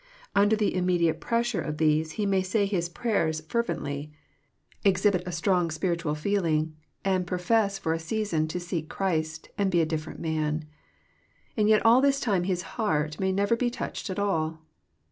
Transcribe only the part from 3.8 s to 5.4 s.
* I 88 EXPOsrroBY thoughts. Tcntly, exhibit a